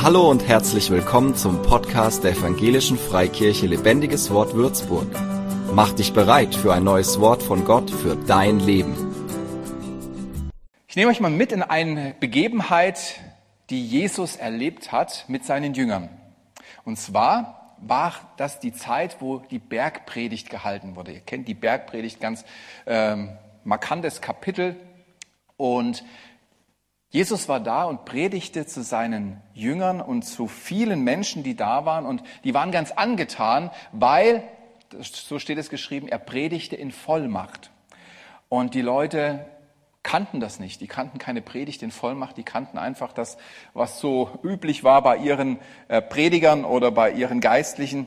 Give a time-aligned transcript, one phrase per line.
[0.00, 5.08] Hallo und herzlich willkommen zum Podcast der Evangelischen Freikirche Lebendiges Wort Würzburg.
[5.74, 8.94] Mach dich bereit für ein neues Wort von Gott für dein Leben.
[10.86, 13.18] Ich nehme euch mal mit in eine Begebenheit,
[13.70, 16.08] die Jesus erlebt hat mit seinen Jüngern.
[16.84, 21.10] Und zwar war das die Zeit, wo die Bergpredigt gehalten wurde.
[21.10, 22.44] Ihr kennt die Bergpredigt ganz
[22.86, 23.30] ähm,
[23.64, 24.76] markantes Kapitel.
[25.56, 26.04] Und
[27.10, 32.04] Jesus war da und predigte zu seinen Jüngern und zu vielen Menschen, die da waren.
[32.04, 34.42] Und die waren ganz angetan, weil,
[35.00, 37.70] so steht es geschrieben, er predigte in Vollmacht.
[38.50, 39.46] Und die Leute
[40.02, 40.82] kannten das nicht.
[40.82, 42.36] Die kannten keine Predigt in Vollmacht.
[42.36, 43.38] Die kannten einfach das,
[43.72, 48.06] was so üblich war bei ihren äh, Predigern oder bei ihren Geistlichen.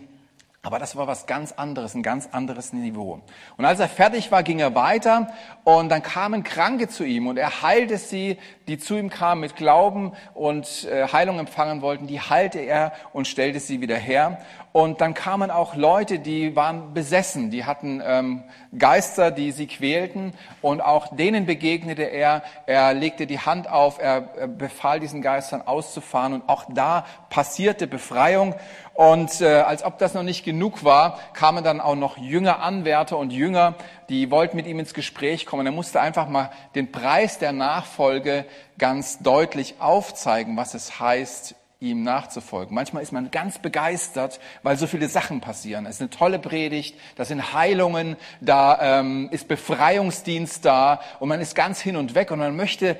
[0.64, 3.22] Aber das war was ganz anderes, ein ganz anderes Niveau.
[3.58, 7.38] Und als er fertig war, ging er weiter und dann kamen Kranke zu ihm und
[7.38, 12.20] er heilte sie, die zu ihm kamen mit Glauben und äh, Heilung empfangen wollten, die
[12.20, 14.40] heilte er und stellte sie wieder her.
[14.74, 18.44] Und dann kamen auch Leute, die waren besessen, die hatten ähm,
[18.78, 22.42] Geister, die sie quälten und auch denen begegnete er.
[22.66, 28.56] Er legte die Hand auf, er befahl diesen Geistern auszufahren und auch da passierte Befreiung.
[28.94, 33.18] Und äh, als ob das noch nicht genug war, kamen dann auch noch Jünger, Anwärter
[33.18, 33.76] und Jünger,
[34.12, 35.66] die wollten mit ihm ins Gespräch kommen.
[35.66, 38.46] Er musste einfach mal den Preis der Nachfolge
[38.78, 42.76] ganz deutlich aufzeigen, was es heißt, ihm nachzufolgen.
[42.76, 45.86] Manchmal ist man ganz begeistert, weil so viele Sachen passieren.
[45.86, 51.40] Es ist eine tolle Predigt, da sind Heilungen, da ähm, ist Befreiungsdienst da und man
[51.40, 52.98] ist ganz hin und weg und man möchte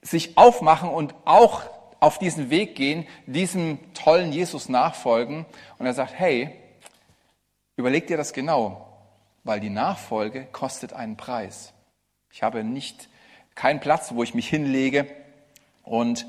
[0.00, 1.64] sich aufmachen und auch
[2.00, 5.44] auf diesen Weg gehen, diesem tollen Jesus nachfolgen.
[5.78, 6.50] Und er sagt, hey,
[7.76, 8.95] überleg dir das genau,
[9.46, 11.72] weil die Nachfolge kostet einen Preis.
[12.32, 13.08] Ich habe nicht
[13.54, 15.06] keinen Platz, wo ich mich hinlege
[15.84, 16.26] und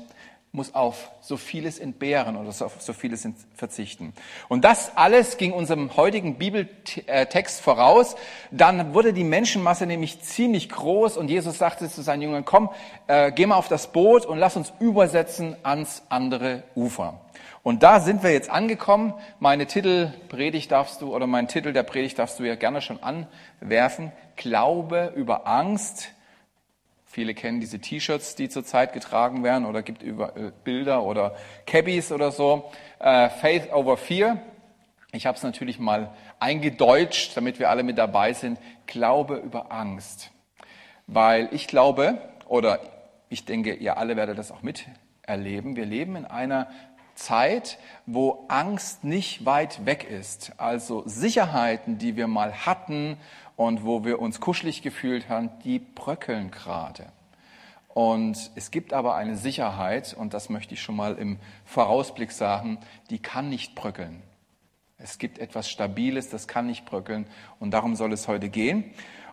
[0.52, 4.14] muss auf so vieles entbehren oder auf so vieles verzichten.
[4.48, 8.16] Und das alles ging unserem heutigen Bibeltext voraus.
[8.50, 12.70] Dann wurde die Menschenmasse nämlich ziemlich groß und Jesus sagte zu seinen Jüngern, komm,
[13.08, 17.20] äh, geh mal auf das Boot und lass uns übersetzen ans andere Ufer.
[17.68, 19.12] Und da sind wir jetzt angekommen.
[19.40, 22.98] Meine Titel Predigt darfst du oder mein Titel der Predigt darfst du ja gerne schon
[23.02, 24.10] anwerfen.
[24.36, 26.14] Glaube über Angst
[27.04, 31.36] Viele kennen diese T-Shirts, die zurzeit getragen werden, oder gibt über äh, Bilder oder
[31.66, 32.70] Cabbies oder so.
[33.00, 34.38] Äh, Faith over Fear.
[35.12, 38.58] Ich habe es natürlich mal eingedeutscht, damit wir alle mit dabei sind.
[38.86, 40.30] Glaube über Angst.
[41.06, 42.80] Weil ich glaube, oder
[43.28, 46.68] ich denke, ihr alle werdet das auch miterleben, wir leben in einer
[47.18, 50.52] Zeit, wo Angst nicht weit weg ist.
[50.56, 53.16] Also Sicherheiten, die wir mal hatten
[53.56, 57.06] und wo wir uns kuschelig gefühlt haben, die bröckeln gerade.
[57.88, 62.78] Und es gibt aber eine Sicherheit, und das möchte ich schon mal im Vorausblick sagen,
[63.10, 64.22] die kann nicht bröckeln.
[64.98, 67.26] Es gibt etwas Stabiles, das kann nicht bröckeln,
[67.58, 68.84] und darum soll es heute gehen.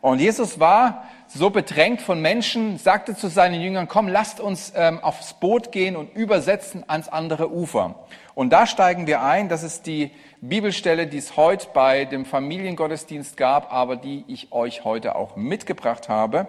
[0.06, 5.00] Und Jesus war so bedrängt von Menschen, sagte zu seinen Jüngern, komm, lasst uns ähm,
[5.00, 8.06] aufs Boot gehen und übersetzen ans andere Ufer.
[8.36, 9.50] Und da steigen wir ein.
[9.50, 10.12] Das ist die
[10.42, 16.08] Bibelstelle, die es heute bei dem Familiengottesdienst gab, aber die ich euch heute auch mitgebracht
[16.08, 16.48] habe.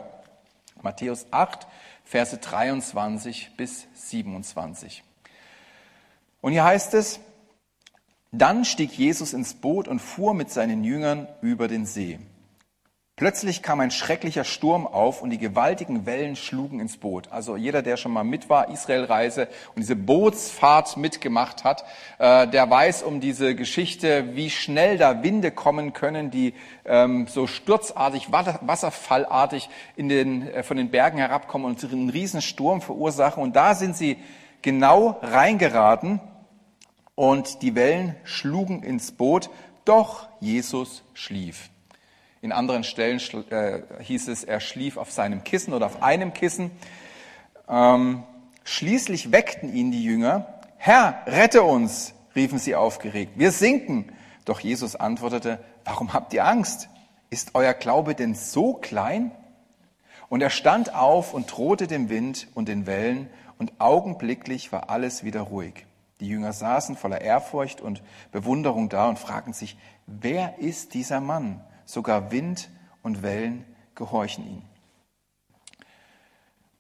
[0.83, 1.67] Matthäus 8,
[2.05, 5.03] Verse 23 bis 27.
[6.43, 7.21] Und hier heißt es,
[8.33, 12.19] dann stieg Jesus ins Boot und fuhr mit seinen Jüngern über den See.
[13.19, 17.33] Plötzlich kam ein schrecklicher Sturm auf und die gewaltigen Wellen schlugen ins Boot.
[17.33, 21.87] Also jeder, der schon mal mit war, Israelreise und diese Bootsfahrt mitgemacht hat,
[22.19, 26.53] äh, der weiß um diese Geschichte, wie schnell da Winde kommen können, die
[26.85, 32.83] ähm, so sturzartig, wasserfallartig in den, äh, von den Bergen herabkommen und einen riesen Sturm
[32.83, 33.43] verursachen.
[33.43, 34.19] Und da sind sie
[34.61, 36.21] genau reingeraten
[37.15, 39.49] und die Wellen schlugen ins Boot,
[39.87, 41.71] doch Jesus schlief.
[42.47, 43.21] In anderen Stellen
[43.51, 46.71] äh, hieß es, er schlief auf seinem Kissen oder auf einem Kissen.
[47.69, 48.23] Ähm,
[48.63, 50.61] schließlich weckten ihn die Jünger.
[50.77, 53.33] Herr, rette uns, riefen sie aufgeregt.
[53.35, 54.13] Wir sinken.
[54.45, 56.89] Doch Jesus antwortete, warum habt ihr Angst?
[57.31, 59.33] Ist euer Glaube denn so klein?
[60.29, 63.29] Und er stand auf und drohte dem Wind und den Wellen,
[63.59, 65.85] und augenblicklich war alles wieder ruhig.
[66.21, 69.77] Die Jünger saßen voller Ehrfurcht und Bewunderung da und fragten sich,
[70.07, 71.61] wer ist dieser Mann?
[71.87, 72.69] Sogar Wind
[73.03, 74.63] und Wellen gehorchen ihm.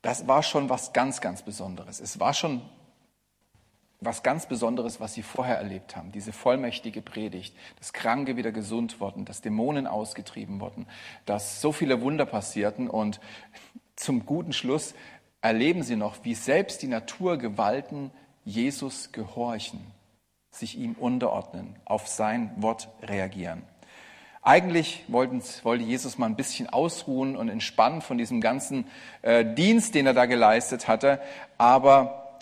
[0.02, 1.98] Das war schon was ganz, ganz Besonderes.
[2.00, 2.62] Es war schon
[4.00, 6.12] was ganz Besonderes, was sie vorher erlebt haben.
[6.12, 10.86] Diese vollmächtige Predigt, dass Kranke wieder gesund wurden, dass Dämonen ausgetrieben wurden,
[11.24, 13.20] dass so viele Wunder passierten und
[13.96, 14.94] zum guten Schluss
[15.40, 18.10] erleben sie noch, wie selbst die Naturgewalten
[18.44, 19.80] Jesus gehorchen,
[20.50, 23.62] sich ihm unterordnen, auf sein Wort reagieren.
[24.46, 28.86] Eigentlich wollte Jesus mal ein bisschen ausruhen und entspannen von diesem ganzen
[29.22, 31.20] äh, Dienst, den er da geleistet hatte.
[31.58, 32.38] Aber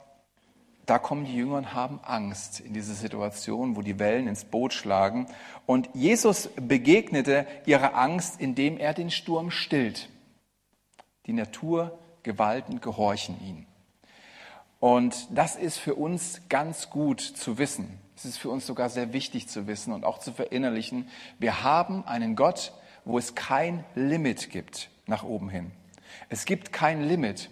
[0.85, 4.75] da kommen die Jünger und haben Angst in dieser Situation, wo die Wellen ins Boot
[4.75, 5.29] schlagen.
[5.65, 10.11] Und Jesus begegnete ihrer Angst, indem er den Sturm stillt.
[11.25, 13.67] Die Naturgewalten gehorchen ihm.
[14.84, 17.98] Und das ist für uns ganz gut zu wissen.
[18.19, 21.08] Es ist für uns sogar sehr wichtig zu wissen und auch zu verinnerlichen.
[21.38, 22.75] Wir haben einen Gott,
[23.06, 25.70] wo es kein Limit gibt nach oben hin.
[26.28, 27.48] Es gibt kein Limit.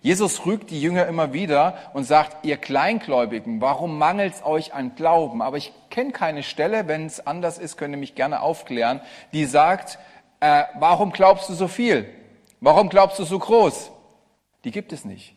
[0.00, 4.94] Jesus rügt die Jünger immer wieder und sagt, ihr Kleingläubigen, warum mangelt es euch an
[4.94, 5.42] Glauben?
[5.42, 9.02] Aber ich kenne keine Stelle, wenn es anders ist, könnt ihr mich gerne aufklären,
[9.34, 9.98] die sagt,
[10.40, 12.08] äh, warum glaubst du so viel?
[12.62, 13.90] Warum glaubst du so groß?
[14.64, 15.35] Die gibt es nicht.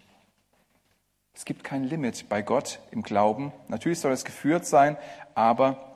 [1.39, 3.53] Es gibt kein Limit bei Gott im Glauben.
[3.69, 4.97] Natürlich soll es geführt sein,
[5.35, 5.95] aber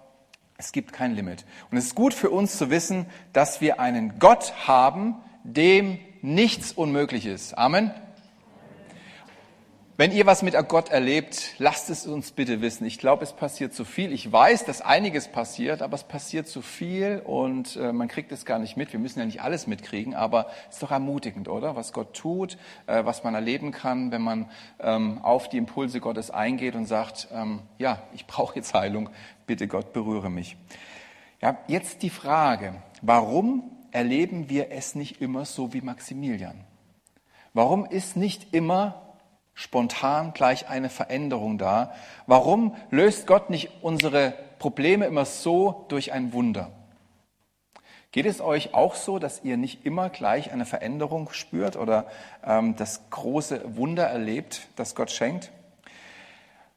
[0.56, 1.44] es gibt kein Limit.
[1.70, 6.72] Und es ist gut für uns zu wissen, dass wir einen Gott haben, dem nichts
[6.72, 7.58] unmöglich ist.
[7.58, 7.92] Amen.
[10.04, 12.86] Wenn ihr was mit Gott erlebt, lasst es uns bitte wissen.
[12.86, 14.12] Ich glaube, es passiert zu viel.
[14.12, 18.44] Ich weiß, dass einiges passiert, aber es passiert zu viel und äh, man kriegt es
[18.44, 18.92] gar nicht mit.
[18.92, 21.78] Wir müssen ja nicht alles mitkriegen, aber es ist doch ermutigend, oder?
[21.78, 24.50] Was Gott tut, äh, was man erleben kann, wenn man
[24.82, 29.10] ähm, auf die Impulse Gottes eingeht und sagt, ähm, ja, ich brauche jetzt Heilung,
[29.48, 30.58] bitte Gott, berühre mich.
[31.42, 36.66] Ja, jetzt die Frage, warum erleben wir es nicht immer so wie Maximilian?
[37.54, 39.03] Warum ist nicht immer
[39.54, 41.94] spontan gleich eine Veränderung da?
[42.28, 46.72] Warum löst Gott nicht unsere Probleme immer so durch ein Wunder?
[48.12, 52.06] Geht es euch auch so, dass ihr nicht immer gleich eine Veränderung spürt oder
[52.46, 55.52] ähm, das große Wunder erlebt, das Gott schenkt?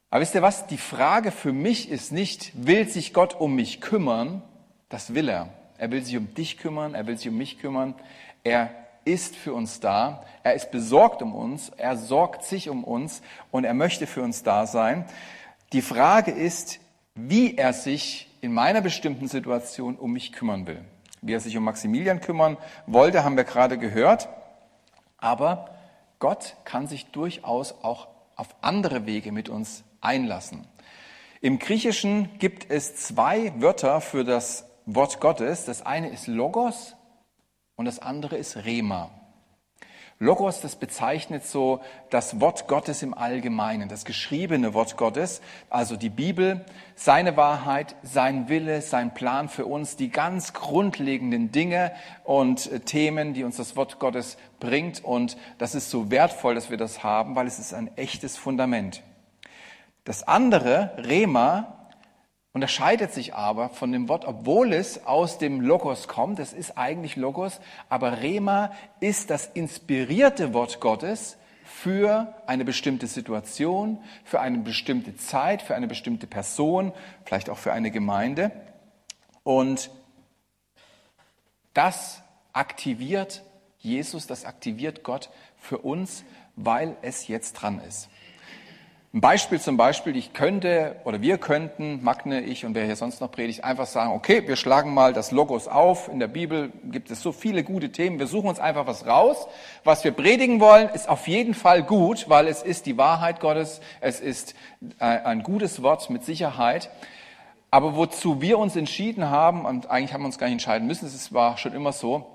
[0.08, 0.66] Aber wisst ihr was?
[0.66, 4.40] Die Frage für mich ist nicht, will sich Gott um mich kümmern?
[4.88, 5.50] Das will er.
[5.76, 7.94] Er will sich um dich kümmern, er will sich um mich kümmern.
[8.42, 8.70] Er
[9.06, 10.24] ist für uns da.
[10.42, 11.70] Er ist besorgt um uns.
[11.76, 15.06] Er sorgt sich um uns und er möchte für uns da sein.
[15.72, 16.80] Die Frage ist,
[17.14, 20.84] wie er sich in meiner bestimmten Situation um mich kümmern will.
[21.22, 22.56] Wie er sich um Maximilian kümmern
[22.86, 24.28] wollte, haben wir gerade gehört.
[25.18, 25.70] Aber
[26.18, 30.66] Gott kann sich durchaus auch auf andere Wege mit uns einlassen.
[31.40, 35.64] Im Griechischen gibt es zwei Wörter für das Wort Gottes.
[35.64, 36.95] Das eine ist Logos
[37.76, 39.10] und das andere ist Rema.
[40.18, 46.08] Logos, das bezeichnet so das Wort Gottes im Allgemeinen, das geschriebene Wort Gottes, also die
[46.08, 46.64] Bibel,
[46.94, 51.92] seine Wahrheit, sein Wille, sein Plan für uns, die ganz grundlegenden Dinge
[52.24, 55.04] und äh, Themen, die uns das Wort Gottes bringt.
[55.04, 59.02] Und das ist so wertvoll, dass wir das haben, weil es ist ein echtes Fundament.
[60.04, 61.75] Das andere, Rema,
[62.56, 66.38] unterscheidet sich aber von dem Wort, obwohl es aus dem Logos kommt.
[66.38, 67.60] Es ist eigentlich Logos,
[67.90, 71.36] aber Rema ist das inspirierte Wort Gottes
[71.66, 76.92] für eine bestimmte Situation, für eine bestimmte Zeit, für eine bestimmte Person,
[77.26, 78.50] vielleicht auch für eine Gemeinde.
[79.42, 79.90] Und
[81.74, 82.22] das
[82.54, 83.42] aktiviert
[83.80, 86.24] Jesus, das aktiviert Gott für uns,
[86.54, 88.08] weil es jetzt dran ist.
[89.16, 93.22] Ein Beispiel zum Beispiel, ich könnte oder wir könnten, Magne, ich und wer hier sonst
[93.22, 96.08] noch predigt, einfach sagen, okay, wir schlagen mal das Logos auf.
[96.08, 98.18] In der Bibel gibt es so viele gute Themen.
[98.18, 99.46] Wir suchen uns einfach was raus.
[99.84, 103.80] Was wir predigen wollen, ist auf jeden Fall gut, weil es ist die Wahrheit Gottes.
[104.02, 104.54] Es ist
[104.98, 106.90] äh, ein gutes Wort mit Sicherheit.
[107.70, 111.06] Aber wozu wir uns entschieden haben, und eigentlich haben wir uns gar nicht entscheiden müssen,
[111.06, 112.26] es war schon immer so,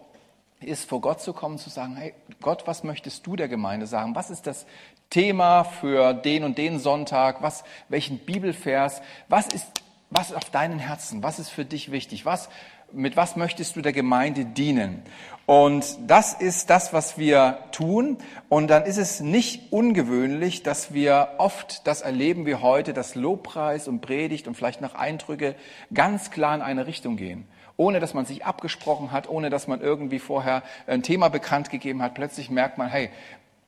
[0.62, 4.16] ist vor Gott zu kommen, zu sagen, hey Gott, was möchtest du der Gemeinde sagen?
[4.16, 4.66] Was ist das
[5.12, 7.44] Thema für den und den Sonntag?
[7.44, 9.02] Was, welchen Bibelvers?
[9.28, 9.68] Was ist,
[10.10, 11.22] was ist auf deinen Herzen?
[11.22, 12.26] Was ist für dich wichtig?
[12.26, 12.50] Was,
[12.94, 15.04] mit was möchtest du der Gemeinde dienen?
[15.46, 18.18] Und das ist das, was wir tun.
[18.48, 23.90] Und dann ist es nicht ungewöhnlich, dass wir oft das erleben wie heute, dass Lobpreis
[23.90, 25.56] und Predigt und vielleicht noch Eindrücke
[25.94, 29.82] ganz klar in eine Richtung gehen ohne dass man sich abgesprochen hat, ohne dass man
[29.82, 32.14] irgendwie vorher ein Thema bekannt gegeben hat.
[32.14, 33.10] Plötzlich merkt man, hey,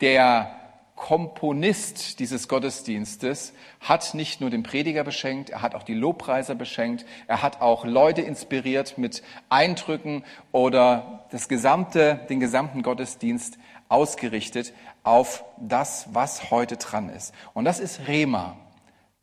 [0.01, 0.51] der
[0.95, 7.05] Komponist dieses Gottesdienstes hat nicht nur den Prediger beschenkt, er hat auch die Lobpreiser beschenkt,
[7.27, 13.57] er hat auch Leute inspiriert mit Eindrücken oder das gesamte, den gesamten Gottesdienst
[13.89, 14.73] ausgerichtet
[15.03, 17.33] auf das, was heute dran ist.
[17.53, 18.55] Und das ist Rema.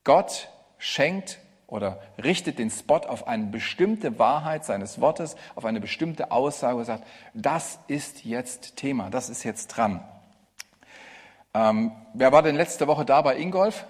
[0.04, 0.48] Gott
[0.78, 6.76] schenkt oder richtet den Spot auf eine bestimmte Wahrheit seines Wortes, auf eine bestimmte Aussage
[6.76, 10.04] und sagt, das ist jetzt Thema, das ist jetzt dran.
[11.54, 13.84] Ähm, wer war denn letzte Woche da bei Ingolf?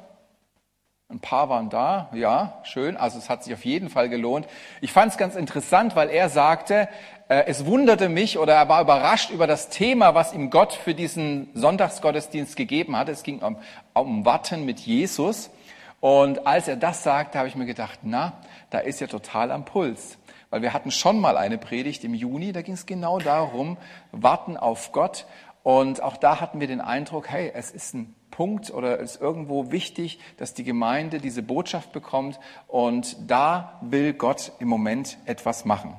[1.11, 4.47] ein paar waren da, ja, schön, also es hat sich auf jeden Fall gelohnt.
[4.81, 6.89] Ich fand es ganz interessant, weil er sagte,
[7.29, 10.95] äh, es wunderte mich oder er war überrascht über das Thema, was ihm Gott für
[10.95, 13.09] diesen Sonntagsgottesdienst gegeben hat.
[13.09, 13.57] Es ging um,
[13.93, 15.51] um Warten mit Jesus.
[15.99, 18.35] Und als er das sagte, habe ich mir gedacht, na,
[18.71, 20.17] da ist er total am Puls.
[20.51, 23.77] Weil wir hatten schon mal eine Predigt im Juni, da ging es genau darum,
[24.13, 25.27] warten auf Gott.
[25.63, 29.21] Und auch da hatten wir den Eindruck, hey, es ist ein Punkt oder es ist
[29.21, 32.41] irgendwo wichtig, dass die Gemeinde diese Botschaft bekommt.
[32.67, 35.97] Und da will Gott im Moment etwas machen.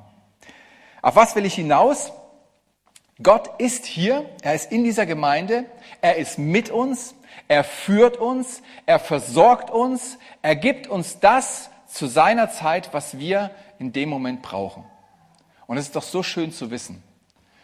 [1.01, 2.11] Auf was will ich hinaus?
[3.21, 5.65] Gott ist hier, er ist in dieser Gemeinde,
[6.01, 7.13] er ist mit uns,
[7.47, 13.51] er führt uns, er versorgt uns, er gibt uns das zu seiner Zeit, was wir
[13.77, 14.85] in dem Moment brauchen.
[15.67, 17.03] Und es ist doch so schön zu wissen.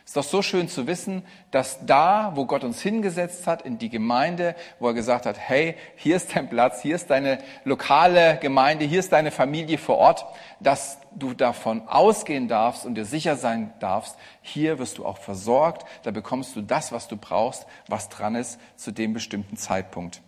[0.07, 1.21] Es ist doch so schön zu wissen,
[1.51, 5.75] dass da, wo Gott uns hingesetzt hat, in die Gemeinde, wo er gesagt hat, hey,
[5.97, 10.25] hier ist dein Platz, hier ist deine lokale Gemeinde, hier ist deine Familie vor Ort,
[10.61, 15.85] dass du davon ausgehen darfst und dir sicher sein darfst, hier wirst du auch versorgt,
[16.03, 20.21] da bekommst du das, was du brauchst, was dran ist zu dem bestimmten Zeitpunkt.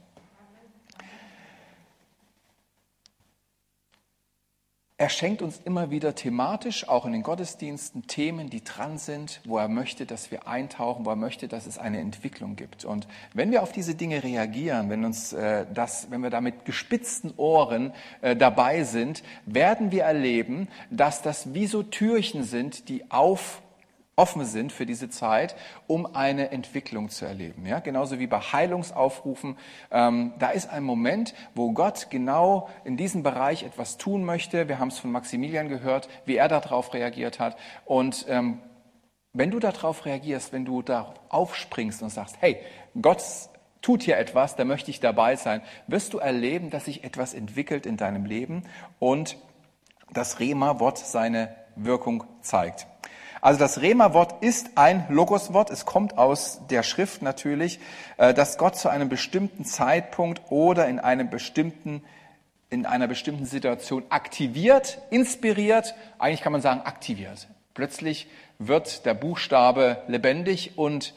[5.00, 9.58] Er schenkt uns immer wieder thematisch, auch in den Gottesdiensten, Themen, die dran sind, wo
[9.58, 12.84] er möchte, dass wir eintauchen, wo er möchte, dass es eine Entwicklung gibt.
[12.84, 16.65] Und wenn wir auf diese Dinge reagieren, wenn uns äh, das, wenn wir da mit
[16.65, 23.10] gespitzten Ohren äh, dabei sind, werden wir erleben, dass das wie so Türchen sind, die
[23.10, 23.62] auf
[24.20, 25.56] offen sind für diese Zeit,
[25.88, 27.66] um eine Entwicklung zu erleben.
[27.66, 29.58] Ja, genauso wie bei Heilungsaufrufen.
[29.92, 34.68] Ähm, da ist ein Moment, wo Gott genau in diesem Bereich etwas tun möchte.
[34.68, 37.56] Wir haben es von Maximilian gehört, wie er darauf reagiert hat.
[37.86, 38.60] Und ähm,
[39.32, 42.58] wenn du darauf reagierst, wenn du da aufspringst und sagst, hey,
[43.02, 43.24] Gott
[43.82, 47.86] tut hier etwas, da möchte ich dabei sein, wirst du erleben, dass sich etwas entwickelt
[47.86, 48.64] in deinem Leben
[49.00, 49.38] und
[50.12, 52.86] das Rema-Wort seine Wirkung zeigt.
[53.41, 55.69] Also das Rema-Wort ist ein Logos-Wort.
[55.69, 57.79] Es kommt aus der Schrift natürlich,
[58.17, 62.03] äh, dass Gott zu einem bestimmten Zeitpunkt oder in einem bestimmten
[62.69, 67.48] in einer bestimmten Situation aktiviert, inspiriert, eigentlich kann man sagen aktiviert.
[67.74, 68.27] Plötzlich
[68.60, 71.13] wird der Buchstabe lebendig und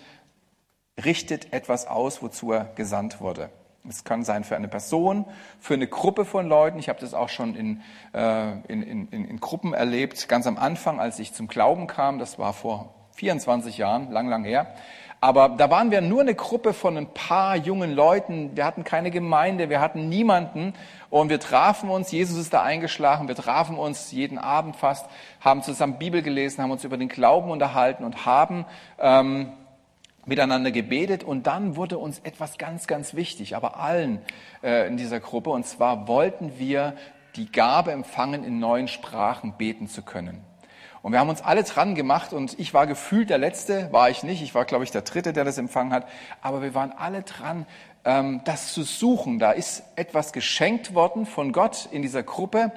[1.04, 3.50] richtet etwas aus, wozu er gesandt wurde.
[3.88, 5.24] Es kann sein für eine Person,
[5.58, 6.78] für eine Gruppe von Leuten.
[6.78, 7.80] Ich habe das auch schon in,
[8.14, 12.20] äh, in, in, in Gruppen erlebt, ganz am Anfang, als ich zum Glauben kam.
[12.20, 14.74] Das war vor 24 Jahren, lang, lang her.
[15.20, 18.56] Aber da waren wir nur eine Gruppe von ein paar jungen Leuten.
[18.56, 20.74] Wir hatten keine Gemeinde, wir hatten niemanden.
[21.10, 25.06] Und wir trafen uns, Jesus ist da eingeschlagen, wir trafen uns jeden Abend fast,
[25.40, 28.64] haben zusammen Bibel gelesen, haben uns über den Glauben unterhalten und haben
[28.98, 29.52] ähm,
[30.24, 34.20] miteinander gebetet und dann wurde uns etwas ganz, ganz wichtig, aber allen
[34.62, 36.94] äh, in dieser Gruppe, und zwar wollten wir
[37.36, 40.44] die Gabe empfangen, in neuen Sprachen beten zu können.
[41.02, 44.22] Und wir haben uns alle dran gemacht und ich war gefühlt der Letzte, war ich
[44.22, 46.06] nicht, ich war, glaube ich, der Dritte, der das empfangen hat,
[46.40, 47.66] aber wir waren alle dran,
[48.04, 49.40] ähm, das zu suchen.
[49.40, 52.70] Da ist etwas geschenkt worden von Gott in dieser Gruppe.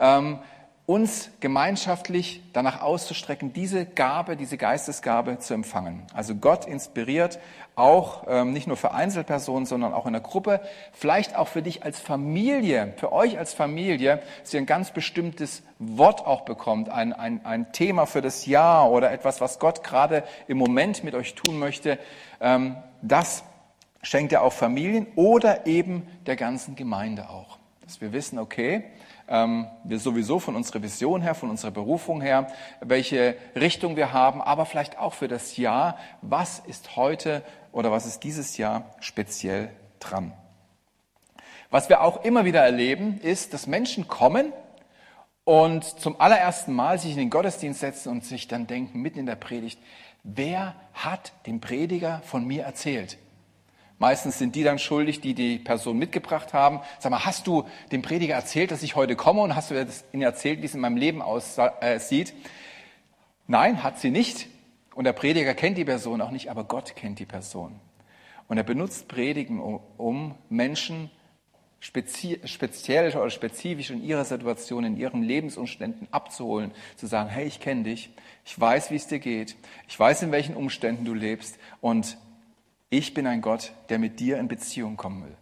[0.00, 0.40] Ähm,
[0.88, 6.02] uns gemeinschaftlich danach auszustrecken, diese Gabe, diese Geistesgabe zu empfangen.
[6.14, 7.38] Also Gott inspiriert
[7.76, 11.82] auch ähm, nicht nur für Einzelpersonen, sondern auch in der Gruppe, vielleicht auch für dich
[11.82, 17.12] als Familie, für euch als Familie, dass ihr ein ganz bestimmtes Wort auch bekommt, ein,
[17.12, 21.34] ein, ein Thema für das Jahr oder etwas, was Gott gerade im Moment mit euch
[21.34, 21.98] tun möchte.
[22.40, 23.44] Ähm, das
[24.00, 27.58] schenkt er auch Familien oder eben der ganzen Gemeinde auch.
[27.82, 28.84] Dass wir wissen, okay,
[29.28, 32.48] wir sowieso von unserer Vision her, von unserer Berufung her,
[32.80, 37.42] welche Richtung wir haben, aber vielleicht auch für das Jahr, was ist heute
[37.72, 39.70] oder was ist dieses Jahr speziell
[40.00, 40.32] dran.
[41.70, 44.54] Was wir auch immer wieder erleben, ist, dass Menschen kommen
[45.44, 49.26] und zum allerersten Mal sich in den Gottesdienst setzen und sich dann denken, mitten in
[49.26, 49.78] der Predigt,
[50.22, 53.18] wer hat dem Prediger von mir erzählt?
[53.98, 56.80] Meistens sind die dann schuldig, die die Person mitgebracht haben.
[57.00, 60.22] Sag mal, hast du dem Prediger erzählt, dass ich heute komme und hast du ihnen
[60.22, 62.32] erzählt, wie es in meinem Leben aussieht?
[63.46, 64.46] Nein, hat sie nicht.
[64.94, 67.80] Und der Prediger kennt die Person auch nicht, aber Gott kennt die Person.
[68.46, 69.60] Und er benutzt Predigen,
[69.96, 71.10] um Menschen
[71.80, 77.84] speziell oder spezifisch in ihrer Situation, in ihren Lebensumständen abzuholen, zu sagen, hey, ich kenne
[77.84, 78.10] dich,
[78.44, 82.16] ich weiß, wie es dir geht, ich weiß, in welchen Umständen du lebst und
[82.90, 85.36] ich bin ein Gott, der mit dir in Beziehung kommen will.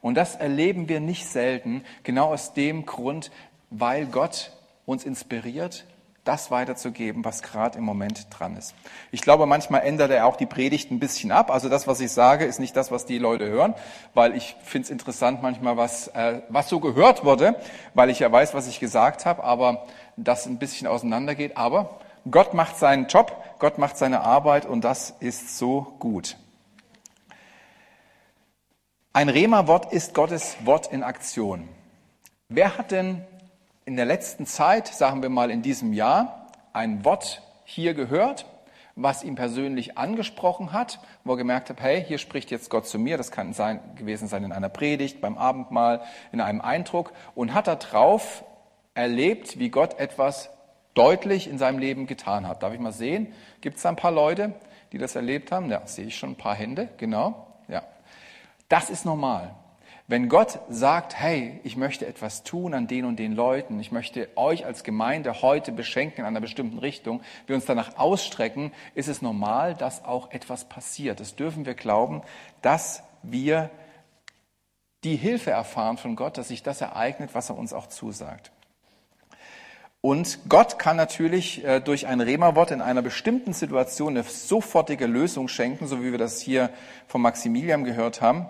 [0.00, 3.30] Und das erleben wir nicht selten, genau aus dem Grund,
[3.70, 4.52] weil Gott
[4.84, 5.84] uns inspiriert,
[6.24, 8.74] das weiterzugeben, was gerade im Moment dran ist.
[9.10, 11.50] Ich glaube, manchmal ändert er auch die Predigt ein bisschen ab.
[11.50, 13.74] Also das, was ich sage, ist nicht das, was die Leute hören,
[14.14, 17.56] weil ich finde es interessant manchmal, was, äh, was so gehört wurde,
[17.94, 21.56] weil ich ja weiß, was ich gesagt habe, aber das ein bisschen auseinandergeht.
[21.56, 21.98] Aber
[22.30, 26.36] Gott macht seinen Job, Gott macht seine Arbeit und das ist so gut.
[29.14, 31.68] Ein Rema-Wort ist Gottes Wort in Aktion.
[32.48, 33.22] Wer hat denn
[33.84, 38.46] in der letzten Zeit, sagen wir mal in diesem Jahr, ein Wort hier gehört,
[38.96, 42.98] was ihn persönlich angesprochen hat, wo er gemerkt hat, hey, hier spricht jetzt Gott zu
[42.98, 46.00] mir, das kann sein, gewesen sein in einer Predigt, beim Abendmahl,
[46.32, 48.46] in einem Eindruck, und hat darauf
[48.94, 50.48] erlebt, wie Gott etwas
[50.94, 52.62] deutlich in seinem Leben getan hat.
[52.62, 53.34] Darf ich mal sehen?
[53.60, 54.54] Gibt es da ein paar Leute,
[54.92, 55.68] die das erlebt haben?
[55.68, 57.51] Ja, sehe ich schon ein paar Hände, genau.
[58.68, 59.54] Das ist normal.
[60.08, 64.28] Wenn Gott sagt, hey, ich möchte etwas tun an den und den Leuten, ich möchte
[64.36, 69.22] euch als Gemeinde heute beschenken in einer bestimmten Richtung, wir uns danach ausstrecken, ist es
[69.22, 71.20] normal, dass auch etwas passiert.
[71.20, 72.22] Das dürfen wir glauben,
[72.62, 73.70] dass wir
[75.04, 78.52] die Hilfe erfahren von Gott, dass sich das ereignet, was er uns auch zusagt.
[80.02, 85.48] Und Gott kann natürlich äh, durch ein Rema-Wort in einer bestimmten Situation eine sofortige Lösung
[85.48, 86.68] schenken, so wie wir das hier
[87.06, 88.46] von Maximilian gehört haben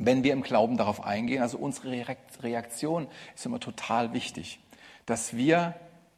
[0.00, 1.42] wenn wir im Glauben darauf eingehen.
[1.42, 2.04] Also unsere
[2.42, 4.58] Reaktion ist immer total wichtig,
[5.06, 5.74] dass wir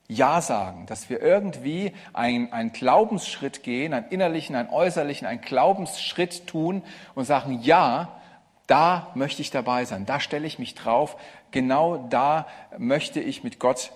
[0.08, 6.82] Ja sagen, dass wir irgendwie einen Glaubensschritt gehen, einen innerlichen, einen äußerlichen, einen Glaubensschritt tun
[7.14, 8.20] und sagen, ja,
[8.68, 11.16] da möchte ich dabei sein, da stelle ich mich drauf,
[11.50, 12.46] genau da
[12.78, 13.92] möchte ich mit Gott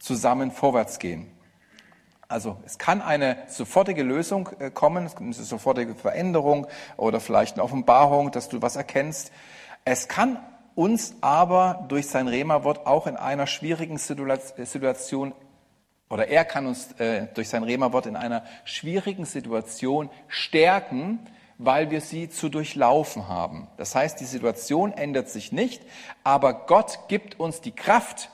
[0.00, 1.30] zusammen vorwärts gehen.
[2.26, 6.66] Also es kann eine sofortige Lösung äh, kommen, eine sofortige Veränderung
[6.96, 9.30] oder vielleicht eine Offenbarung, dass du was erkennst.
[9.84, 10.38] Es kann
[10.74, 15.32] uns aber durch sein Rema-Wort auch in einer schwierigen Situation
[16.08, 21.20] oder er kann uns äh, durch sein Rema-Wort in einer schwierigen Situation stärken,
[21.58, 23.68] weil wir sie zu durchlaufen haben.
[23.76, 25.82] Das heißt, die Situation ändert sich nicht,
[26.24, 28.30] aber Gott gibt uns die Kraft,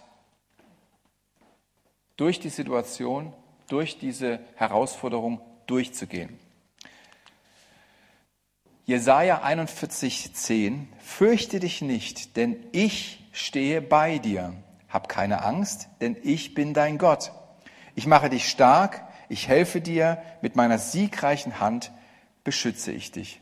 [2.17, 3.33] durch die Situation
[3.69, 6.39] durch diese Herausforderung durchzugehen.
[8.85, 14.55] Jesaja 41,10 Fürchte dich nicht, denn ich stehe bei dir.
[14.89, 17.33] Hab keine Angst, denn ich bin dein Gott.
[17.97, 21.91] Ich mache dich stark, ich helfe dir, mit meiner siegreichen Hand
[22.45, 23.41] beschütze ich dich.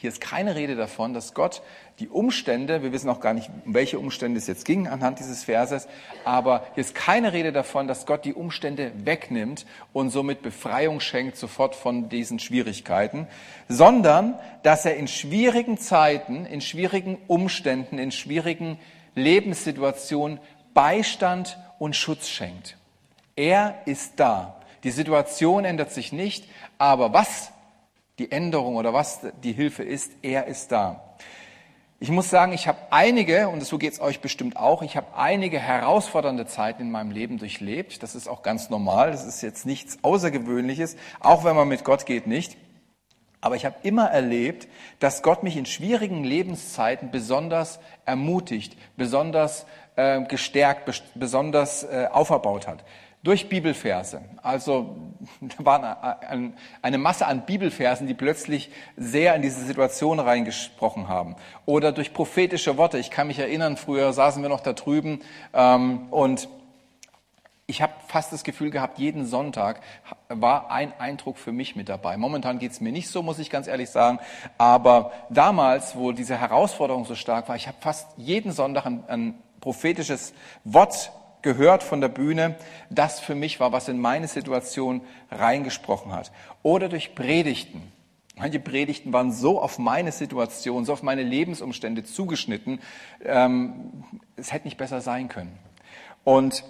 [0.00, 1.60] Hier ist keine Rede davon, dass Gott
[1.98, 5.42] die Umstände, wir wissen auch gar nicht, um welche Umstände es jetzt ging anhand dieses
[5.42, 5.88] Verses,
[6.24, 11.36] aber hier ist keine Rede davon, dass Gott die Umstände wegnimmt und somit Befreiung schenkt
[11.36, 13.26] sofort von diesen Schwierigkeiten,
[13.68, 18.78] sondern dass er in schwierigen Zeiten, in schwierigen Umständen, in schwierigen
[19.16, 20.38] Lebenssituationen
[20.74, 22.76] Beistand und Schutz schenkt.
[23.34, 24.60] Er ist da.
[24.84, 27.50] Die Situation ändert sich nicht, aber was
[28.18, 31.04] die Änderung oder was die Hilfe ist, er ist da.
[32.00, 35.16] Ich muss sagen, ich habe einige, und so geht es euch bestimmt auch, ich habe
[35.16, 38.04] einige herausfordernde Zeiten in meinem Leben durchlebt.
[38.04, 42.06] Das ist auch ganz normal, das ist jetzt nichts Außergewöhnliches, auch wenn man mit Gott
[42.06, 42.56] geht nicht.
[43.40, 44.68] Aber ich habe immer erlebt,
[45.00, 52.84] dass Gott mich in schwierigen Lebenszeiten besonders ermutigt, besonders äh, gestärkt, besonders äh, auferbaut hat
[53.28, 54.22] durch Bibelverse.
[54.42, 54.96] Also
[55.42, 56.18] da war
[56.80, 61.36] eine Masse an Bibelversen, die plötzlich sehr in diese Situation reingesprochen haben.
[61.66, 62.96] Oder durch prophetische Worte.
[62.96, 65.20] Ich kann mich erinnern, früher saßen wir noch da drüben
[65.52, 66.48] ähm, und
[67.66, 69.82] ich habe fast das Gefühl gehabt, jeden Sonntag
[70.30, 72.16] war ein Eindruck für mich mit dabei.
[72.16, 74.20] Momentan geht es mir nicht so, muss ich ganz ehrlich sagen.
[74.56, 79.34] Aber damals, wo diese Herausforderung so stark war, ich habe fast jeden Sonntag ein, ein
[79.60, 80.32] prophetisches
[80.64, 81.12] Wort
[81.42, 82.56] gehört von der Bühne,
[82.90, 86.32] das für mich war, was in meine Situation reingesprochen hat.
[86.62, 87.92] Oder durch Predigten.
[88.36, 92.80] Manche Predigten waren so auf meine Situation, so auf meine Lebensumstände zugeschnitten,
[93.24, 94.04] ähm,
[94.36, 95.58] es hätte nicht besser sein können.
[96.22, 96.64] Und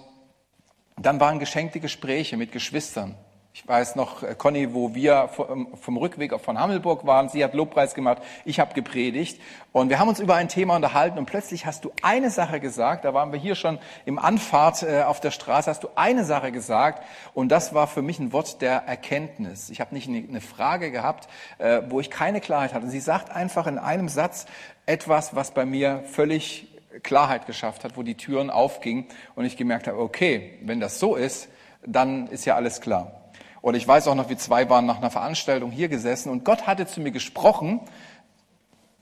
[0.97, 3.15] dann waren geschenkte Gespräche mit Geschwistern,
[3.61, 7.53] ich weiß noch, äh, Conny, wo wir ähm, vom Rückweg von Hammelburg waren, sie hat
[7.53, 9.41] Lobpreis gemacht, ich habe gepredigt.
[9.73, 11.19] Und wir haben uns über ein Thema unterhalten.
[11.19, 15.03] Und plötzlich hast du eine Sache gesagt, da waren wir hier schon im Anfahrt äh,
[15.03, 17.03] auf der Straße, hast du eine Sache gesagt.
[17.33, 19.69] Und das war für mich ein Wort der Erkenntnis.
[19.69, 22.87] Ich habe nicht eine Frage gehabt, äh, wo ich keine Klarheit hatte.
[22.87, 24.45] Sie sagt einfach in einem Satz
[24.85, 26.67] etwas, was bei mir völlig
[27.03, 29.05] Klarheit geschafft hat, wo die Türen aufgingen.
[29.35, 31.49] Und ich gemerkt habe, okay, wenn das so ist,
[31.85, 33.18] dann ist ja alles klar.
[33.61, 36.67] Oder ich weiß auch noch, wie zwei waren nach einer Veranstaltung hier gesessen und Gott
[36.67, 37.81] hatte zu mir gesprochen,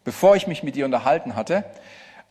[0.03, 1.65] bevor ich mich mit ihr unterhalten hatte.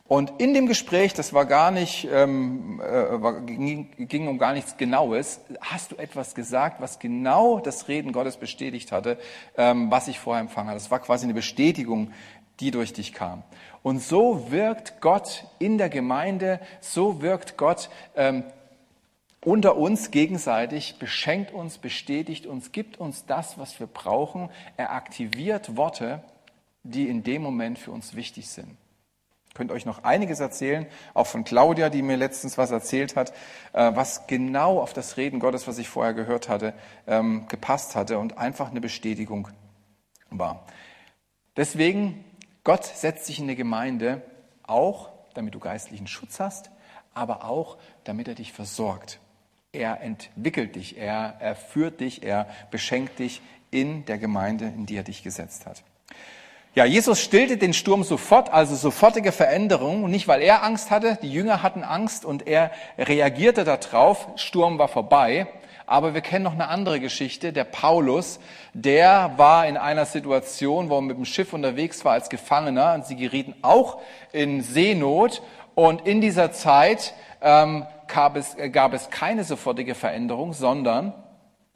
[0.07, 4.77] Und in dem Gespräch, das war gar nicht, ähm, äh, ging, ging um gar nichts
[4.77, 9.17] Genaues, hast du etwas gesagt, was genau das Reden Gottes bestätigt hatte,
[9.57, 10.79] ähm, was ich vorher empfangen hatte.
[10.79, 12.13] Das war quasi eine Bestätigung,
[12.61, 13.43] die durch dich kam.
[13.83, 18.43] Und so wirkt Gott in der Gemeinde, so wirkt Gott ähm,
[19.43, 24.49] unter uns gegenseitig, beschenkt uns, bestätigt uns, gibt uns das, was wir brauchen.
[24.77, 26.23] Er aktiviert Worte,
[26.83, 28.77] die in dem Moment für uns wichtig sind
[29.57, 33.33] könnt euch noch einiges erzählen, auch von Claudia, die mir letztens was erzählt hat,
[33.73, 36.75] äh, was genau auf das Reden Gottes, was ich vorher gehört hatte,
[37.07, 39.47] ähm, gepasst hatte und einfach eine Bestätigung
[40.29, 40.63] war.
[41.55, 42.23] Deswegen,
[42.63, 44.21] Gott setzt sich in der Gemeinde
[44.61, 46.69] auch, damit du geistlichen Schutz hast,
[47.15, 49.19] aber auch, damit er dich versorgt.
[49.73, 54.95] Er entwickelt dich, er, er führt dich, er beschenkt dich in der Gemeinde, in die
[54.95, 55.83] er dich gesetzt hat.
[56.73, 61.31] Ja, Jesus stillte den Sturm sofort, also sofortige Veränderung, nicht weil er Angst hatte, die
[61.31, 65.47] Jünger hatten Angst und er reagierte darauf, Sturm war vorbei.
[65.87, 68.39] Aber wir kennen noch eine andere Geschichte, der Paulus,
[68.73, 72.93] der war in einer Situation, wo er mit dem Schiff unterwegs war als Gefangener.
[72.93, 73.99] Und sie gerieten auch
[74.33, 75.41] in Seenot.
[75.75, 81.13] Und in dieser Zeit ähm, gab, es, gab es keine sofortige Veränderung, sondern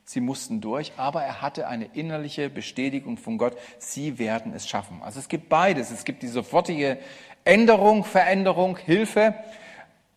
[0.04, 5.02] Sie mussten durch, aber er hatte eine innerliche Bestätigung von Gott, sie werden es schaffen.
[5.02, 5.89] Also es gibt beides.
[5.89, 6.98] Es gibt die sofortige
[7.46, 9.36] Änderung, Veränderung, Hilfe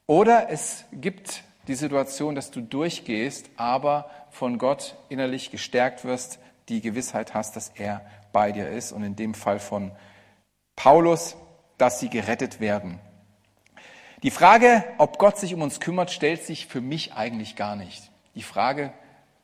[0.07, 6.81] oder es gibt die Situation, dass du durchgehst, aber von Gott innerlich gestärkt wirst, die
[6.81, 8.01] Gewissheit hast, dass er
[8.33, 9.93] bei dir ist und in dem Fall von
[10.77, 11.37] Paulus,
[11.79, 12.99] dass sie gerettet werden.
[14.25, 18.11] Die Frage, ob Gott sich um uns kümmert, stellt sich für mich eigentlich gar nicht.
[18.35, 18.91] Die Frage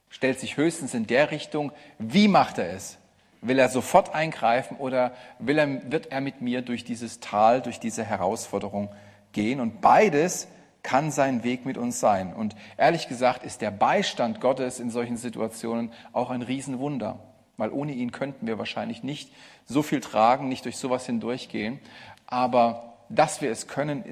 [0.08, 2.96] stellt sich höchstens in der Richtung, wie macht er es?
[3.42, 7.78] Will er sofort eingreifen oder will er, wird er mit mir durch dieses Tal, durch
[7.78, 8.88] diese Herausforderung
[9.32, 9.60] gehen?
[9.60, 10.48] Und beides
[10.82, 12.32] kann sein Weg mit uns sein.
[12.32, 17.18] Und ehrlich gesagt ist der Beistand Gottes in solchen Situationen auch ein Riesenwunder.
[17.58, 19.30] Weil ohne ihn könnten wir wahrscheinlich nicht
[19.66, 21.80] so viel tragen, nicht durch sowas hindurchgehen.
[22.26, 24.04] Aber dass wir es können,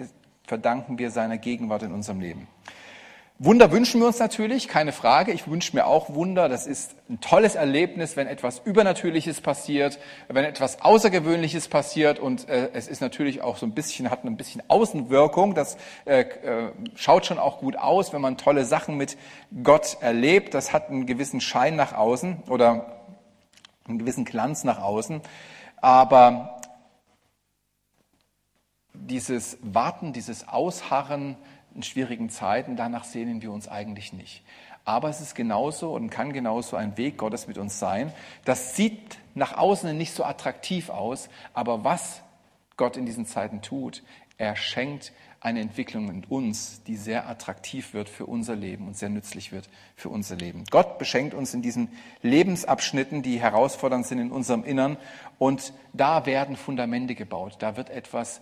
[0.49, 2.49] verdanken wir seiner Gegenwart in unserem Leben.
[3.41, 5.31] Wunder wünschen wir uns natürlich, keine Frage.
[5.31, 6.49] Ich wünsche mir auch Wunder.
[6.49, 12.19] Das ist ein tolles Erlebnis, wenn etwas Übernatürliches passiert, wenn etwas Außergewöhnliches passiert.
[12.19, 15.55] Und äh, es ist natürlich auch so ein bisschen, hat ein bisschen Außenwirkung.
[15.55, 19.17] Das äh, äh, schaut schon auch gut aus, wenn man tolle Sachen mit
[19.63, 20.53] Gott erlebt.
[20.53, 23.05] Das hat einen gewissen Schein nach außen oder
[23.87, 25.21] einen gewissen Glanz nach außen.
[25.81, 26.58] Aber
[29.07, 31.37] dieses Warten, dieses Ausharren,
[31.75, 34.43] in schwierigen Zeiten, danach sehnen wir uns eigentlich nicht.
[34.85, 38.13] Aber es ist genauso und kann genauso ein Weg Gottes mit uns sein.
[38.45, 42.23] Das sieht nach außen nicht so attraktiv aus, aber was
[42.77, 44.03] Gott in diesen Zeiten tut,
[44.39, 49.09] er schenkt eine Entwicklung in uns, die sehr attraktiv wird für unser Leben und sehr
[49.09, 50.65] nützlich wird für unser Leben.
[50.71, 51.91] Gott beschenkt uns in diesen
[52.23, 54.97] Lebensabschnitten, die herausfordernd sind in unserem Innern
[55.39, 57.57] und da werden Fundamente gebaut.
[57.61, 58.41] Da wird etwas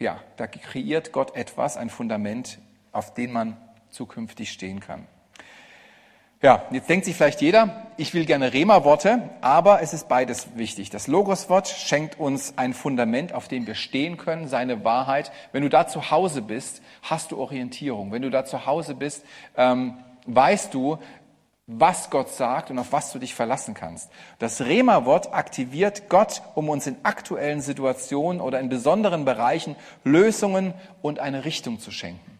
[0.00, 2.58] ja, da kreiert Gott etwas, ein Fundament,
[2.90, 3.56] auf dem man
[3.90, 5.06] zukünftig stehen kann.
[6.42, 10.88] Ja, jetzt denkt sich vielleicht jeder, ich will gerne Rema-Worte, aber es ist beides wichtig.
[10.88, 15.32] Das Logos-Wort schenkt uns ein Fundament, auf dem wir stehen können, seine Wahrheit.
[15.52, 18.10] Wenn du da zu Hause bist, hast du Orientierung.
[18.10, 19.22] Wenn du da zu Hause bist,
[19.54, 20.98] ähm, weißt du,
[21.72, 24.10] was Gott sagt und auf was du dich verlassen kannst.
[24.38, 31.20] Das Rema-Wort aktiviert Gott, um uns in aktuellen Situationen oder in besonderen Bereichen Lösungen und
[31.20, 32.38] eine Richtung zu schenken.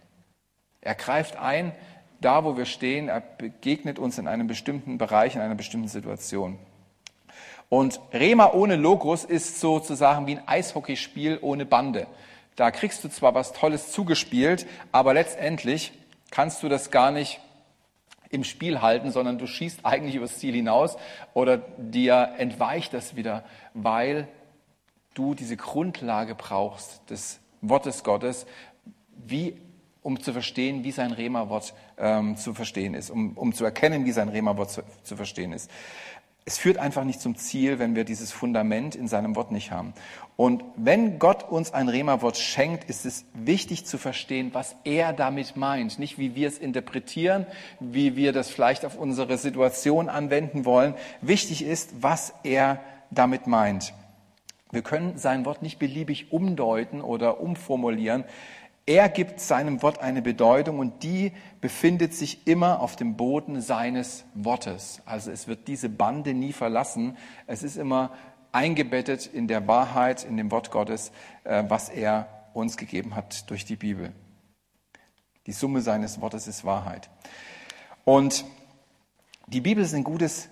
[0.80, 1.72] Er greift ein,
[2.20, 6.58] da wo wir stehen, er begegnet uns in einem bestimmten Bereich, in einer bestimmten Situation.
[7.68, 12.08] Und Rema ohne Logos ist sozusagen wie ein Eishockeyspiel ohne Bande.
[12.56, 15.92] Da kriegst du zwar was Tolles zugespielt, aber letztendlich
[16.30, 17.40] kannst du das gar nicht
[18.30, 20.96] im Spiel halten, sondern du schießt eigentlich übers Ziel hinaus
[21.34, 24.28] oder dir entweicht das wieder, weil
[25.14, 28.46] du diese Grundlage brauchst des Wortes Gottes,
[29.16, 29.56] wie
[30.02, 34.12] um zu verstehen, wie sein Rema-Wort ähm, zu verstehen ist, um, um zu erkennen, wie
[34.12, 35.70] sein Rema-Wort zu, zu verstehen ist.
[36.44, 39.92] Es führt einfach nicht zum Ziel, wenn wir dieses Fundament in seinem Wort nicht haben.
[40.36, 45.56] Und wenn Gott uns ein Rema-Wort schenkt, ist es wichtig zu verstehen, was er damit
[45.56, 45.98] meint.
[45.98, 47.46] Nicht wie wir es interpretieren,
[47.78, 50.94] wie wir das vielleicht auf unsere Situation anwenden wollen.
[51.20, 53.92] Wichtig ist, was er damit meint.
[54.72, 58.24] Wir können sein Wort nicht beliebig umdeuten oder umformulieren.
[58.86, 64.24] Er gibt seinem Wort eine Bedeutung und die befindet sich immer auf dem Boden seines
[64.34, 65.02] Wortes.
[65.04, 67.16] Also es wird diese Bande nie verlassen.
[67.46, 68.12] Es ist immer
[68.52, 71.12] eingebettet in der Wahrheit, in dem Wort Gottes,
[71.44, 74.12] äh, was er uns gegeben hat durch die Bibel.
[75.46, 77.10] Die Summe seines Wortes ist Wahrheit.
[78.04, 78.44] Und
[79.46, 80.48] die Bibel ist ein gutes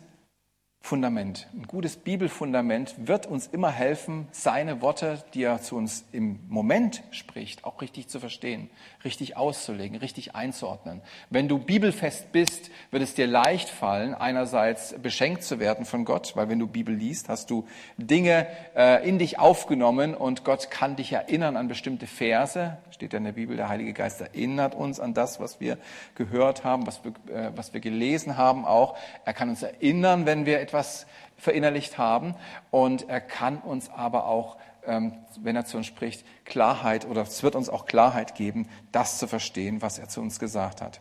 [0.80, 1.48] Fundament.
[1.52, 7.02] Ein gutes Bibelfundament wird uns immer helfen, seine Worte, die er zu uns im Moment
[7.10, 8.70] spricht, auch richtig zu verstehen,
[9.04, 11.02] richtig auszulegen, richtig einzuordnen.
[11.28, 16.34] Wenn du bibelfest bist, wird es dir leicht fallen, einerseits beschenkt zu werden von Gott,
[16.36, 17.66] weil wenn du Bibel liest, hast du
[17.98, 22.78] Dinge äh, in dich aufgenommen und Gott kann dich erinnern an bestimmte Verse.
[22.92, 25.76] Steht ja in der Bibel, der Heilige Geist erinnert uns an das, was wir
[26.14, 28.96] gehört haben, was wir, äh, was wir gelesen haben auch.
[29.26, 32.34] Er kann uns erinnern, wenn wir etwas verinnerlicht haben.
[32.70, 37.42] Und er kann uns aber auch, ähm, wenn er zu uns spricht, Klarheit oder es
[37.42, 41.00] wird uns auch Klarheit geben, das zu verstehen, was er zu uns gesagt hat.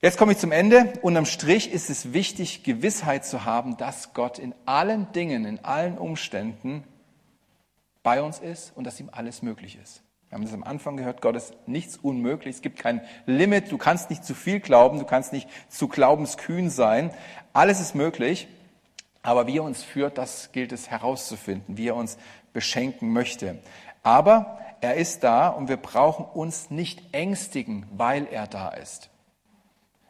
[0.00, 0.94] Jetzt komme ich zum Ende.
[1.02, 5.98] Unterm Strich ist es wichtig, Gewissheit zu haben, dass Gott in allen Dingen, in allen
[5.98, 6.84] Umständen
[8.02, 10.02] bei uns ist und dass ihm alles möglich ist.
[10.30, 13.78] Wir haben das am Anfang gehört, Gott ist nichts unmöglich, es gibt kein Limit, du
[13.78, 17.10] kannst nicht zu viel glauben, du kannst nicht zu glaubenskühn sein.
[17.52, 18.46] Alles ist möglich,
[19.22, 22.16] aber wie er uns führt, das gilt es herauszufinden, wie er uns
[22.52, 23.58] beschenken möchte.
[24.04, 29.10] Aber er ist da und wir brauchen uns nicht ängstigen, weil er da ist.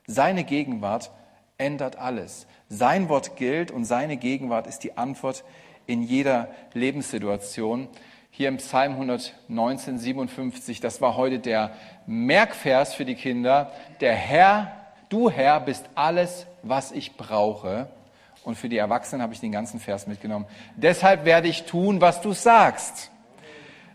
[0.06, 1.12] Seine Gegenwart
[1.56, 2.46] ändert alles.
[2.68, 5.44] Sein Wort gilt und seine Gegenwart ist die Antwort
[5.86, 7.88] in jeder Lebenssituation
[8.30, 11.72] hier im Psalm 119, 57, das war heute der
[12.06, 13.72] Merkvers für die Kinder.
[14.00, 14.72] Der Herr,
[15.08, 17.88] du Herr, bist alles, was ich brauche.
[18.44, 20.46] Und für die Erwachsenen habe ich den ganzen Vers mitgenommen.
[20.76, 23.10] Deshalb werde ich tun, was du sagst.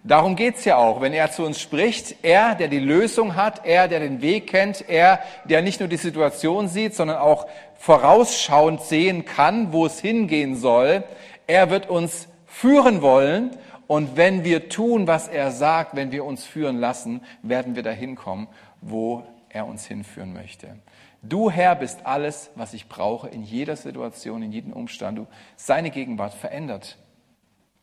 [0.04, 2.24] Darum geht's ja auch, wenn er zu uns spricht.
[2.24, 5.98] Er, der die Lösung hat, er, der den Weg kennt, er, der nicht nur die
[5.98, 7.48] Situation sieht, sondern auch
[7.80, 11.04] vorausschauend sehen kann, wo es hingehen soll.
[11.48, 16.44] Er wird uns führen wollen und wenn wir tun, was er sagt, wenn wir uns
[16.44, 18.48] führen lassen, werden wir dahin kommen,
[18.82, 20.80] wo er uns hinführen möchte.
[21.22, 25.18] Du Herr bist alles, was ich brauche in jeder Situation, in jedem Umstand.
[25.18, 26.98] Du, seine Gegenwart verändert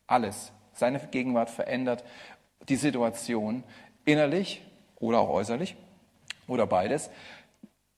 [0.06, 0.52] alles.
[0.74, 2.04] Seine Gegenwart verändert
[2.68, 3.64] die Situation
[4.04, 4.62] innerlich
[5.00, 5.76] oder auch äußerlich
[6.46, 7.10] oder beides.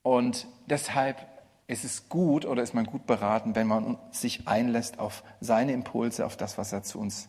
[0.03, 1.27] Und deshalb
[1.67, 6.27] ist es gut oder ist man gut beraten, wenn man sich einlässt auf seine Impulse,
[6.27, 7.29] auf das, was er zu uns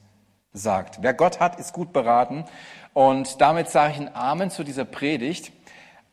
[0.56, 1.00] sagt.
[1.02, 2.46] Wer Gott hat, ist gut beraten.
[2.94, 5.52] Und damit sage ich ein Amen zu dieser Predigt.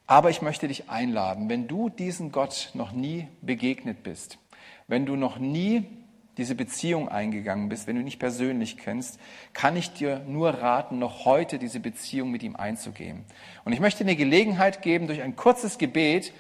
[0.07, 4.37] Aber ich möchte dich einladen, wenn du diesen Gott noch nie begegnet bist,
[4.89, 5.87] wenn du noch nie
[6.39, 9.21] diese Beziehung eingegangen bist, wenn du ihn nicht persönlich kennst,
[9.53, 13.25] kann ich dir nur raten, noch heute diese Beziehung mit ihm einzugehen.
[13.65, 16.33] Und ich möchte dir eine Gelegenheit geben, durch ein kurzes Gebet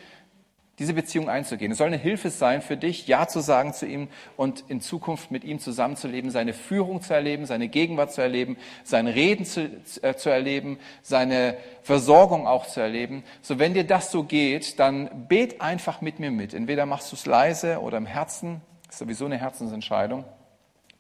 [0.82, 1.70] diese Beziehung einzugehen.
[1.70, 5.30] Es soll eine Hilfe sein für dich, Ja zu sagen zu ihm und in Zukunft
[5.30, 9.70] mit ihm zusammenzuleben, seine Führung zu erleben, seine Gegenwart zu erleben, sein Reden zu,
[10.02, 13.22] äh, zu erleben, seine Versorgung auch zu erleben.
[13.42, 16.52] So, wenn dir das so geht, dann bet einfach mit mir mit.
[16.52, 20.24] Entweder machst du es leise oder im Herzen, ist sowieso eine Herzensentscheidung,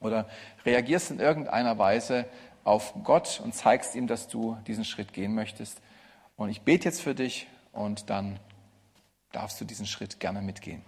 [0.00, 0.28] oder
[0.64, 2.26] reagierst in irgendeiner Weise
[2.62, 5.80] auf Gott und zeigst ihm, dass du diesen Schritt gehen möchtest.
[6.36, 8.38] Und ich bete jetzt für dich und dann
[9.32, 10.82] darfst du diesen Schritt gerne mitgehen.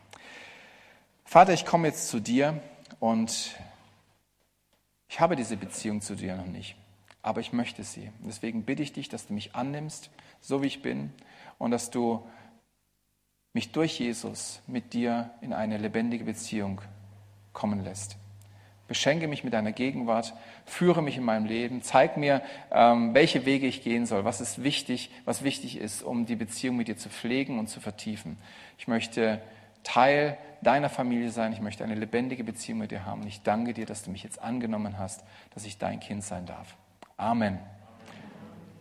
[1.25, 2.63] Vater, ich komme jetzt zu dir
[3.01, 3.57] und
[5.09, 6.77] ich habe diese Beziehung zu dir noch nicht,
[7.23, 8.11] aber ich möchte sie.
[8.21, 11.13] Deswegen bitte ich dich, dass du mich annimmst, so wie ich bin,
[11.59, 12.27] und dass du
[13.53, 16.81] mich durch Jesus mit dir in eine lebendige Beziehung
[17.53, 18.17] kommen lässt.
[18.87, 20.35] Beschenke mich mit deiner Gegenwart,
[20.67, 24.63] führe mich in meinem Leben, zeig mir, ähm, welche Wege ich gehen soll, was ist
[24.63, 28.37] wichtig, was wichtig ist, um die Beziehung mit dir zu pflegen und zu vertiefen.
[28.77, 29.41] Ich möchte
[29.85, 33.23] Teil deiner Familie sein, ich möchte eine lebendige Beziehung mit dir haben.
[33.23, 36.47] Und ich danke dir, dass du mich jetzt angenommen hast, dass ich dein Kind sein
[36.47, 36.75] darf.
[37.17, 37.59] Amen.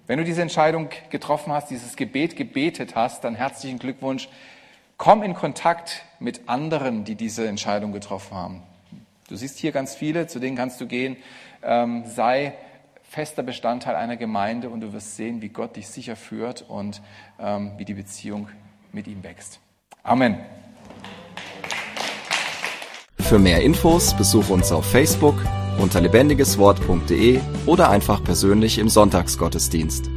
[0.08, 4.28] Wenn du diese Entscheidung getroffen hast, dieses Gebet gebetet hast, dann herzlichen Glückwunsch.
[4.98, 8.64] Komm in Kontakt mit anderen, die diese Entscheidung getroffen haben.
[9.34, 11.18] Du siehst hier ganz viele, zu denen kannst du gehen.
[11.64, 12.54] Ähm, sei
[13.02, 17.02] fester Bestandteil einer Gemeinde und du wirst sehen, wie Gott dich sicher führt und
[17.40, 18.48] ähm, wie die Beziehung
[18.92, 19.60] mit ihm wächst.
[20.04, 20.38] Amen.
[23.22, 25.44] Für mehr Infos besuche uns auf Facebook
[25.80, 30.12] unter lebendigeswort.de oder einfach persönlich im Sonntagsgottesdienst.